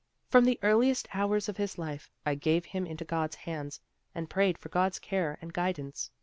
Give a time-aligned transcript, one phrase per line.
[0.29, 3.81] From the earliest hours of his life, I gave him into God's hands,
[4.15, 6.09] and prayed for God's care and guidance.